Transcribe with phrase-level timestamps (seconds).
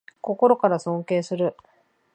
[0.19, 1.55] 心から尊敬する